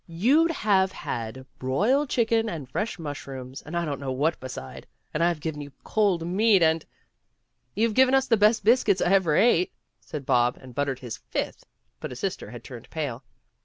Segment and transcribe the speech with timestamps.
[0.07, 5.23] You'd have had broiled chicken and fresh mushrooms and I don't know what beside, and
[5.23, 6.83] I've given you cold meat and"
[7.75, 11.67] "You've given us the best biscuits I ever ate," said Bob, and buttered his fifth,
[11.99, 13.23] but his sister had turned pale.